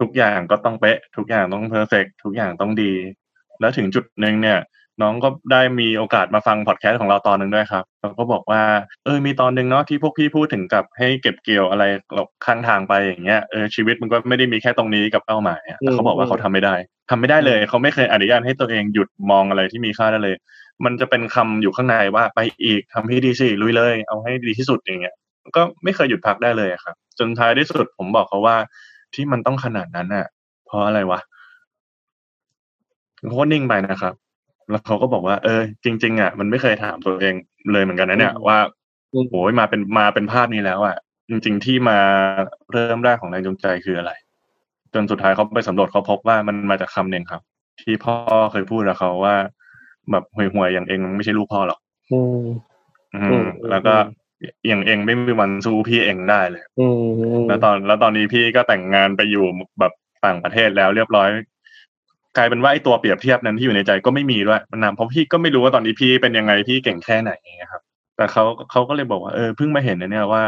[0.01, 2.93] ทุกอย่างก็ต้องเป๊ะ ทุกอย่างต้อง perfect ทุกอย่างต้องดี
[3.61, 4.59] แล้วถึงจุดหนึ่งเนี่ย
[5.03, 8.63] น้องก็ได้มีโอกาสมาฟังพอดแคสต์ของเราตอนหนึ่งด้วยครับแล้วก็บอกว่า
[9.05, 11.85] เออมีตอนหนึ่งเนาะที่พวกพี่พูดถึงกับให้เก็บเกี่ยวอะไร
[12.47, 16.75] ข้างทางไปอย่างเงี้ยเออชีวิตมันก็ไม่ได้มีแค่ตรงนี้กับเป้าหมายแต่เขาบอกว่าเขาทำไม่ได้
[17.11, 20.37] ทำไม่ได้เลย เขาไม่เคยอนุญาตให้ตัวเองหยุดมองอะไรที่มีค่าได้เลย
[20.85, 25.15] มันจะเป็นคำอยู่ข้างในว่าไปอีกทำให้ดีสิลุยเลย เอาให้ดีที่สุดอย่างเงี้ย
[25.57, 28.57] ก็ไม่เคยหยุดพักได้เลยครับ จนท้ายที่สุดผมบอกเขาว่า
[29.15, 30.27] ที่มันต้องขนาดนั้นอะ
[30.67, 31.21] เพราะอะไรวะ
[33.27, 34.15] เขาก็นิ่งไปนะครับ
[34.71, 37.35] แล้วเขาก็บอกว่า เออ จริง ๆ อะ มันไม่เคยถามตัวเอง
[37.73, 38.59] เลยเหมือนกันนะเนี่ยว่า
[39.31, 40.97] โอ้ยมาเป็นมาเป็นภาพนี้แล้วอะ
[41.31, 41.99] จริง ๆ ที่มา
[42.73, 44.13] เริ่มแรกของแรงจูงใจคืออะไร
[44.95, 47.43] จนสุดท้ายเขาไปสำรวจเขาพบว่ามันมาจากคำหนึ่งครับ
[47.83, 48.15] ที่พ่อ
[48.53, 49.35] เคยพูดกับเขาว่า
[50.11, 51.81] แบบห่วยๆอย่างเองไม่ใช่ลูกพ่อหรอก
[52.13, 52.43] อืม
[53.15, 53.95] อืมแล้วก็
[54.69, 59.45] อย่างเองไม่มีวันสู้พี่เองได้เลยอืมแล้วตอนแล้วตอนนี้พี่ก็แต่งงานไปอยู่
[59.81, 59.93] แบบ
[60.27, 61.29] ต่างประเทศแล้วเรียบร้อย
[62.37, 67.83] กลายเป็นว่าไอ้ตัวเปรียบเทียบนั้นที่อยู่ในใจก็ไม่มีด้วยมันนำเพราะพี่ก็ไม่รู้ว่าตอนนี้พี่เป็นยังไงพี่เก่งแค่ไหนอย่างเงี้ยครับ
[68.17, 70.43] แต่เขาเขาก็เลยบอกว่าเออเพิ่งมาเห็นนะเนี่ยว่า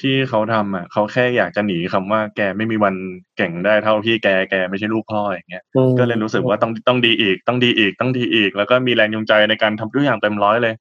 [0.00, 2.94] ที่เขาทำอะเขาแค่อยากจะหนีคำว่าแกไม่มีวัน
[3.36, 10.74] เก่งได้เท่าพี่แกแกไม่ใช่ลูกพ่ออย่างเงี้ยอืมก็เลยรู้สึกว่าต้องต้องดีอีกต้องดีอีกต้องดีอีก แล้วก็มีแรงจูงใจในการทำทุกอย่างเต็มร้อยเลย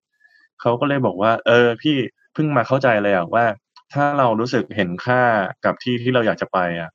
[0.62, 1.96] เขาก็เลยบอกว่า เออ พี่
[2.34, 3.46] เพิ่งมาเข้าใจเลยอะว่า
[3.93, 5.22] ถ้าเรารู้สึกเห็นค่า
[5.65, 6.89] กับที่ที่เราอยากจะไปอะ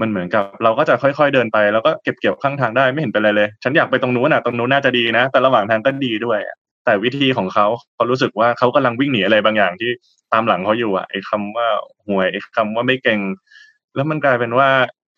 [0.00, 9.90] มันเหมือนกับเราก็จะค่อย ๆเดินไปแล้วก็เก็บเกี่ยวข้างทางได้ไม่เห็นเป็นไรเลย ฉันอยากไปตรงนู้นน่ะตรงนู้นน่าจะดีนะ แต่ระหว่างทางก็ดีด้วยอะแต่วิธีของเขาเขารู้สึกว่าเขากำลังวิ่งหนีอะไรบางอย่างที่
[10.32, 11.66] ตามหลังเขาอยู่อะไอ้คำว่า
[12.06, 13.20] ห่วยไอ้คำว่าไม่เก่ง
[13.94, 14.68] แล้วมันกลายเป็นว่า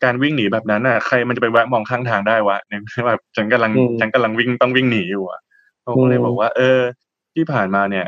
[0.05, 5.41] การวิ่งหนีแบบนั้นน่ะใครมันจะไปแวะมองข้างทางได้วะในเมื่อแบบฉันกำลังอืมฉันกำลังวิ่งต้องวิ่งหนีอยู่อะ
[5.83, 6.81] เขาก็เลยอืมบอกว่า เออ
[7.35, 8.07] ที่ผ่านมาเนี่ย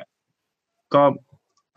[0.94, 1.02] ก็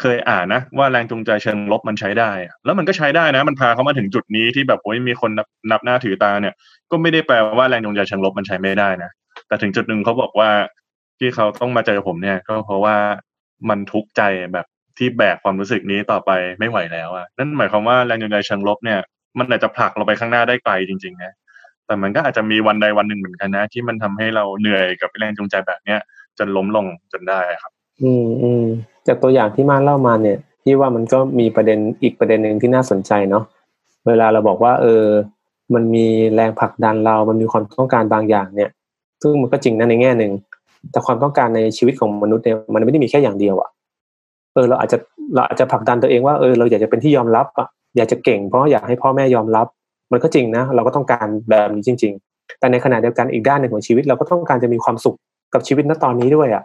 [0.02, 2.32] เคยอ่านนะว่าแรงจูงใจเชิงลบมันใช้ได้
[2.66, 6.54] แล้วมันก็ใช้ได้นะ มันพาเขามาถึงจุดนี้ที่แบบโอ้ยมีคนนับนับหน้าถือตาเนี่ย
[6.92, 9.12] ก็ไม่ได้แปลว่าแรงจูงใจเชิงลบมันใช้ไม่ได้นะ
[9.48, 10.50] แต่ถึงจุดหนึ่งเขาบอกว่า
[11.20, 12.96] ที่เขาต้องมาเจอผมเนี่ย ก็เพราะว่า
[13.70, 14.22] มันทุกข์ใจ
[14.54, 14.66] แบบ
[14.98, 19.00] ที่แบกความรู้สึกนี้ต่อไปไม่ไหวแล้วอะนั่นหมายความว่าแรงจูงใจเชิงลบเนี่ย
[19.40, 21.34] มันอาจจะผลักเราไปข้างหน้าได้ไกลจริงๆนะ
[21.86, 26.00] แต่มันก็อาจจะมีวันใดวันหนึ่งเหมือนกันนะ ที่มันทำให้เราเหนื่อยกับแรงจูงใจแบบเนี้ย
[26.38, 28.66] จนล้มลงจนได้ครับ อืมอืม
[29.08, 33.44] จากตัวอย่างที่มาเล่ามาเนี่ยพี่ว่ามันก็มีประเด็นอีกประเด็นหนึ่งที่น่าสนใจเนาะ
[34.08, 35.04] เวลาเราบอกว่า เออ
[35.74, 38.70] มันมีแรงผลักดันเรา มันมีความต้องการบางอย่างเนี่ย
[39.22, 40.32] ซึ่งมันก็จริงนะในแง่หนึ่ง
[40.92, 43.70] แต่ความต้องการในชีวิตของมนุษย์เนี่ยมันไม่ได้มีแค่อย่างเดียวอะ
[44.54, 44.98] เออเราอาจจะ
[45.36, 49.68] เราอาจจะผลักดันตัวเองว่าเออเราอยากจะเป็นที่ยอมรับอะอยากจะเก่งเพราะอยากให้พ่อแม่ยอมรับ
[50.12, 55.18] มันก็จริงนะ เราก็ต้องการแบบนี้จริง ๆ แต่ในขณะเดียวกันอีกด้านหนึ่งของชีวิต เราก็ต้องการจะมีความสุข
[55.54, 56.64] กับชีวิตณตอนนี้ด้วยอะ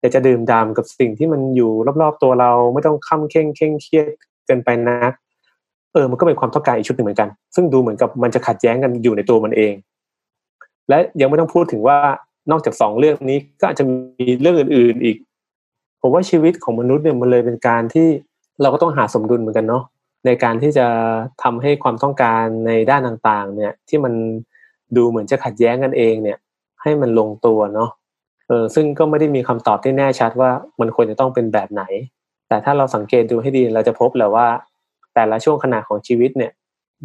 [0.00, 1.70] อยากจะดื่มด่ำกับสิ่งที่มันอยู่
[2.02, 4.10] รอบๆตัวเราไม่ต้องค้ำเข่งเคร่งเครียด
[4.46, 5.12] เกินไปนัก
[5.92, 9.74] เออมันก็เป็นความต้องการอีกชุดหนึ่งเหมือนกัน ซึ่งดูเหมือนกับมันจะขัดแย้งกันอยู่ในตัวมันเอง
[10.88, 11.98] และยังไม่ต้องพูดถึงว่า
[12.50, 15.16] นอกจากสองเรื่องนี้ก็อาจจะมีเรื่องอื่น ๆอีก
[16.00, 18.08] ผมว่าชีวิตของมนุษย์เนี่ยมันเลยเป็นการที่
[18.62, 19.82] เราก็ต้องหาสมดุลเหมือนกันเนาะ
[20.26, 20.86] ในการที่จะ
[21.42, 24.12] ทำให้ความต้องการในด้านต่างๆ เนี่ยที่มัน
[24.96, 26.38] ดูเหมือนจะขัดแย้งกันเองเนี่ย
[26.82, 27.90] ให้มันลงตัวเนาะ
[28.48, 31.82] เออซึ่งก็ไม่ได้มีคำตอบที่แน่ชัดว่ามันควรจะต้องเป็นแบบไหน
[32.48, 34.46] แต่ถ้าเราสังเกตดูให้ดีเราจะพบแหละว่า
[35.14, 36.52] แต่ละช่วงขณะของชีวิตเนี่ย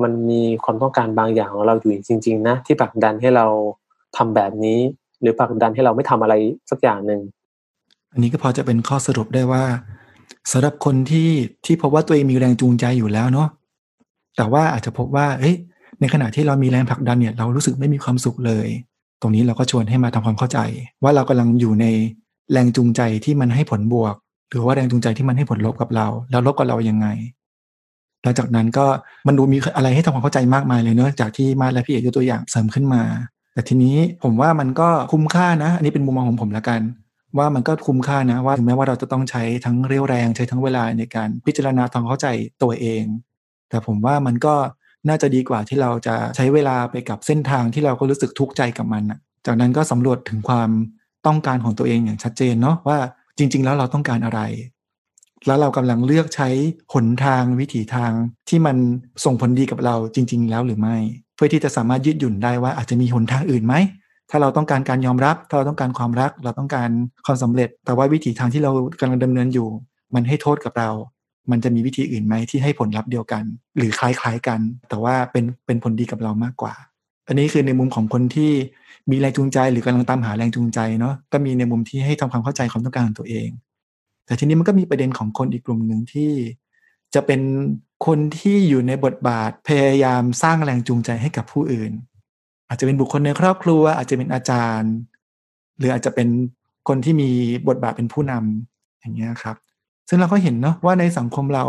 [0.04, 3.46] มันมีความต้องการบางอย่างของเราอยู่จริง ๆ นะ ที่ผลักดันให้เรา
[4.18, 4.80] ทำแบบนี้
[5.22, 6.34] หรือผลักดันให้เราไม่ทำอะไร
[6.70, 7.22] สักอย่างหนึ่ง
[8.14, 9.64] อันนี้ก็พอจะเป็นข้อสรุปได้ว่า
[10.52, 11.30] สำหรับคนที่
[11.66, 13.48] ที่พบว่าตัวเองมีแรงจูงใจอยู่แล้วเนาะ
[14.38, 15.56] แต่ว่าอาจจะพบว่าเอ้ย
[16.00, 18.68] ในขณะที่เรามีแรงผลักดันเนี่ย เรารู้สึกไม่มีความสุขเลย
[19.22, 20.60] ตรงนี้เราก็ชวนให้มาทำความเข้าใจ
[21.04, 21.86] ว่าเรากำลังอยู่ใน
[22.52, 24.16] แรงจูงใจที่มันให้ผลบวก
[24.50, 27.08] หรือว่าแรงจูงใจที่มันให้ผลลบกับเรา แล้วลบกับเรายังไง
[28.24, 28.86] หลังจากนั้นก็
[29.28, 33.04] มันดูมีอะไรให้ทำความเข้าใจมากมายเลยเนอะจากที่มาและพี่เอกยกตัวอย่างเสริมขึ้นมา
[33.54, 36.82] แต่ทีนี้ผมว่ามันก็คุ้มค่านะ อันนี้เป็นมุมมองของผมละกัน
[37.38, 42.28] ว่ามันก็คุ้มค่านะว่าถึงแม้ว่าเราจะต้องใช้ทั้งเรี่ยวแรงใช้ทั้งเวลาในการพิจารณาทำความเข้าใจ
[42.62, 43.04] ตัวเอง
[43.70, 44.56] แต่ผมว่ามันก็
[45.08, 50.70] น่าจะดีกว่าที่เราจะใช้เวลาไปกับเส้นทางที่เราก็รู้สึกทุกข์ใจกับมันนะจากนั้นก็สำรวจถึงความ
[51.28, 52.98] ต้องการของตัวเองอย่างชัดเจนเนาะว่า
[53.38, 54.42] จริง ๆ แล้วเราต้องการอะไร
[55.48, 56.50] แล้วเรากำลังเลือกใช้
[56.94, 58.12] หนทางวิถีทาง
[58.50, 58.78] ที่มัน
[59.26, 60.98] ส่งผลดีกับเราจริง ๆ แล้วหรือไม่
[61.36, 63.76] เพื่อที่จะสามารถยืดหยุ่นได้ว่าอาจจะมีหนทางอื่นไหม
[64.30, 66.90] ถ้าเราต้องการการยอมรับ ถ้าเราต้องการความรัก เราต้องการ
[67.26, 69.68] ความสำเร็จ แต่ว่าวิถีทางที่เรากำลังดำเนินอยู่
[70.14, 70.90] มันให้โทษกับเรา
[71.52, 73.44] มันจะมีวิธีอื่นไหมที่ให้ผลลัพธ์เดียวกัน
[73.78, 76.74] หรือคล้ายๆกัน แต่ว่าเป็นเป็นผลดีกับเรามากกว่า
[77.28, 78.52] อันนี้คือในมุมของคนที่
[79.10, 83.50] มีแรงจูงใจ หรือกำลังตามหาแรงจูงใจเนาะก็มีในมุมที่ให้ทำความเข้าใจความต้องการของตัวเอง
[84.26, 86.32] แต่ทีนี้มันก็มีประเด็นของคนอีกกลุ่มหนึ่งที่
[87.14, 87.42] จะเป็น
[88.06, 91.92] คนที่อยู่ในบทบาทพยายามสร้างแรงจูงใจให้กับผู้อื่น
[92.70, 94.94] อาจจะเป็นบุคคลในครอบครัว อาจจะเป็นอาจารย์
[95.78, 96.28] หรืออาจจะเป็น
[96.88, 97.30] คนที่มี
[97.68, 99.56] บทบาทเป็นผู้นำอย่างเงี้ยครับ
[100.12, 101.64] ซึ่งเราก็เห็นเนาะว่าในสังคมเรา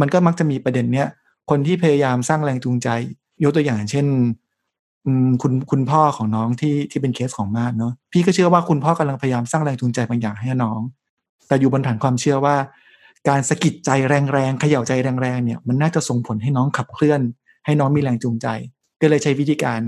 [0.00, 1.08] มันก็มักจะมีประเด็นเนี้ย
[1.50, 2.88] คนที่พยายามสร้างแรงจูงใจ
[3.44, 4.06] ยกตัวอย่างเช่น
[5.42, 10.80] คุณคุณพ่อของน้องที่ที่เป็นเคสของมาดเนาะพี่ก็เชื่อว่าคุณพ่อกำลังพยายามสร้างแรงจูงใจบางอย่างให้น้อง
[11.48, 12.56] แต่อยู่บนฐานความเชื่อว่า
[13.28, 17.20] การสะกิดใจแรงๆเขย่าใจแรงๆเนี่ย มันน่าจะส่งผลให้น้องขับเคลื่อน
[17.66, 18.46] ให้น้องมีแรงจูงใจ
[19.00, 19.80] ก็เลยใช้วิธีการ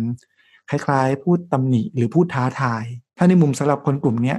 [0.71, 2.85] คล้ายๆ พูดตำหนิหรือพูดท้าทาย
[3.19, 4.39] ถ้าในมุมสำหรับคนกลุ่มเนี้ย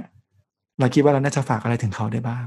[0.78, 2.46] เราคิดว่าเราน่าจะฝากอะไรถึงเขาได้บ้าง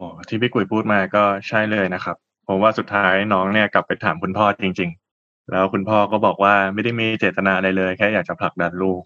[0.00, 2.16] โอ้ที่พี่กุยพูดมาก็ใช่เลยนะครับ
[2.48, 9.02] ผมว่าสุดท้ายน้องเนี่ยกลับไปถามคุณพ่อจริง ๆ แล้วคุณพ่อก็บอกว่าไม่ได้มีเจตนาอะไรเลย แค่อยากจะผลักดันลูก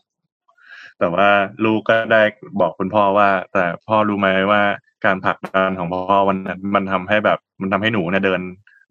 [0.99, 1.29] แต่ว่า
[1.65, 2.23] ลูกก็ได้
[2.61, 4.63] บอกคุณพ่อว่า แต่พ่อรู้ไหมว่า
[5.05, 8.41] การผลักดันของพ่อวันนั้นมันทำให้แบบมันทำให้หนูเนี่ยเดิน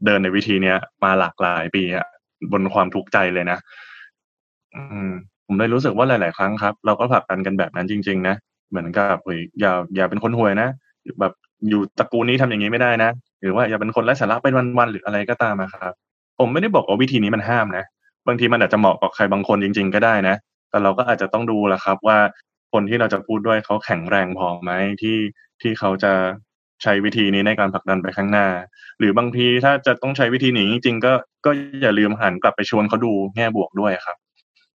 [0.05, 2.07] เดินในวิธีเนี้ยมาหลากหลายปีอะ
[2.51, 3.57] บนความทุกข์ใจเลยนะ
[4.75, 5.09] อืม
[5.45, 8.35] ผมเลยรู้สึกว่าหลาย ๆ ครั้งครับ เราก็ผลักดันกันแบบนั้นจริง ๆ นะ
[8.69, 10.69] เหมือนกับเฮ้ยอย่าอย่าเป็นคนห่วยนะ
[11.19, 11.33] แบบ
[11.69, 13.09] อยู่ตระกูลนี้ทำอย่างนี้ไม่ได้นะ
[13.41, 15.93] หรือว่าอย่าเป็นคนไร้สาระเป็นวันๆหรืออะไรก็ตามนะครับ
[16.39, 17.85] ผมไม่ได้บอกว่าวิธีนี้มันห้ามนะ
[18.27, 20.35] บางทีมันอาจจะเหมาะกับใครบางคนจริง ๆ ก็ได้นะ
[20.69, 22.17] แต่เราก็อาจจะต้องดูแหละครับว่า
[22.73, 24.71] คนที่เราจะพูดด้วยเขาแข็งแรงพอไหม
[25.01, 25.17] ที่
[25.61, 26.13] ที่เขาจะ
[26.83, 28.47] ใช้วิธีนี้ในการผลักดันไปข้างหน้า
[28.99, 31.13] หรือบางทีถ้าจะต้องใช้วิธีนี้จริงๆก็
[31.45, 34.17] ก็อย่าลืมหันกลับไปชวนเขาดูแง่บวกด้วยครับ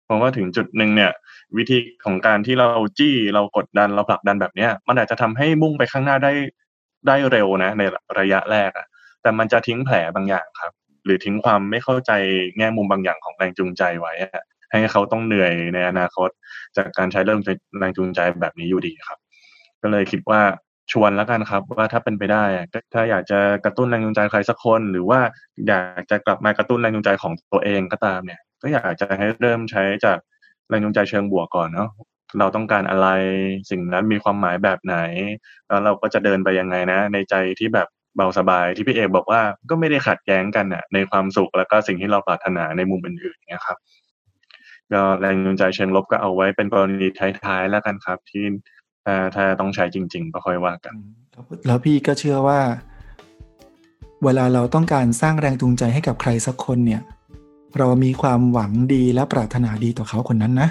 [0.06, 1.12] เพราะว่าถึงจุดหนึ่งเนี่ย
[1.58, 2.68] วิธีของการที่เรา
[3.00, 6.32] จี้เรากดดันเราผลักดันแบบเนี้ย มันอาจจะทำให้มุ่งไปข้างหน้าได้
[7.08, 7.84] ได้เร็วนะ ใน
[8.20, 8.88] ระยะแรกอะ
[9.22, 10.74] แต่มันจะทิ้งแผลบางอย่างครับ
[11.06, 12.12] หรือทิ้งความไม่เข้าใจ
[12.58, 16.30] แง่มุมบางอย่างของแรงจูงใจไว้อะให้เขาต้องเหนื่อยในอนาคต
[16.78, 17.40] จากการใช้เรื่อง
[17.80, 19.18] แรงจูงใจแบบนี้อยู่ดีครับ
[19.82, 20.42] ก็เลยคิดว่า
[20.92, 22.44] ชวนแล้วกันครับว่าถ้าเป็นไปได้
[22.94, 25.20] ถ้าอยากจะกระตุ้นแรงจูงใจใครสักคน หรือว่า
[25.68, 30.18] อยากจะกลับมากระตุ้นแรงจูงใจของตัวเองก็ตามเนี่ย ก็อยากจะให้เริ่มใช้จาก
[30.70, 31.90] แรงจูงใจเชิงบวกก่อนเนาะ
[32.40, 33.08] เราต้องการอะไร
[33.70, 34.98] สิ่งนั้นมีความหมายแบบไหน
[35.68, 43.78] แล้วเราก็จะเดินไปยังไงนะ ในใจที่แบบเบาสบายที่พี่เอกบอกว่าก็ไม่ได้ขัดแย้งกันอะในความสุขแล้วก็สิ่งที่เราปรารถนาในมุมอื่นๆเนี่ยครับ
[44.94, 47.08] ก็แรงจูงใจเชิงลบก็เอาไว้เป็นกรณี
[47.46, 48.46] ท้ายๆแล้วกันครับ ที่
[49.06, 50.96] ถ้าถ้าต้องใช้จริง ๆ ก็ค่อยว่ากัน
[51.68, 52.60] แล้วพี่ก็เชื่อว่า
[54.24, 57.02] เวลาเราต้องการสร้างแรงจูงใจให้กับใครสักคนเนี่ย
[57.78, 60.70] เรามีความหวังดีและปรารถนาดีต่อเขาคนนั้นนะ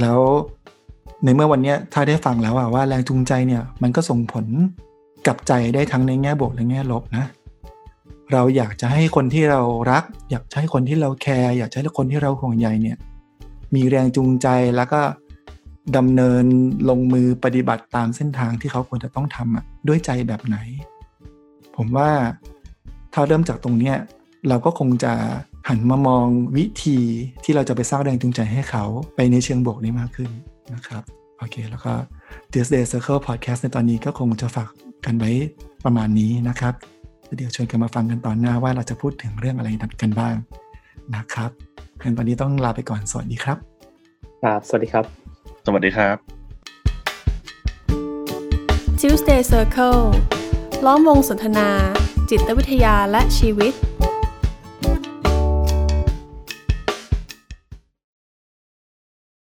[0.00, 0.20] แล้ว
[1.24, 4.46] ในเมื่อวันนี้ถ้าได้ฟังแล้วว่าแรงจูงใจเนี่ยมันก็ส่งผล
[5.26, 7.24] กับใจได้ทั้งในแง่บวกและแง่ลบนะ
[8.32, 12.98] เราอยากจะให้คนที่เรารัก อยากให้คนที่เราแคร์อยากให้คนที่เราห่วงใยเนี่ย
[13.74, 15.00] มีแรงจูงใจแล้วก็
[15.96, 16.44] ดำเนิน
[16.88, 20.56] ลงมือปฏิบัติตามเส้นทางที่เขาควรจะต้องทำอะด้วยใจแบบไหน
[21.76, 22.10] ผมว่า
[23.12, 23.96] ถ้าเริ่มจากตรงเนี้ย
[24.48, 25.12] เราก็คงจะ
[25.68, 26.98] หันมามองวิธี
[27.44, 28.84] ที่เราจะไปสร้างแรงจูงใจให้เขา
[29.16, 30.30] ไปในเชิงบวกได้มากขึ้น
[30.74, 31.02] นะครับ
[31.38, 31.92] โอเค แล้วก็
[32.52, 34.68] This Day Circle Podcast ในตอนนี้ก็คงจะฝาก
[35.04, 35.30] กันไว้
[35.84, 36.74] ประมาณนี้นะครับ
[37.36, 39.68] เดี๋ยวชวนกันมาฟังกันตอนหน้าว่าเราจะพูดถึงเรื่องอะไร
[40.02, 40.34] กันบ้าง
[41.14, 41.50] นะครับ
[42.02, 43.58] งั้นตอนนี้ต้องลาไปก่อน สวัสดีครับ
[44.42, 45.04] ครับ สวัสดีครับ
[45.66, 46.16] สวัสดีครับ
[49.00, 50.02] Tuesday Circle
[50.86, 51.68] ล้อมวงสนทนา
[52.30, 53.72] จิตวิทยาและชีวิต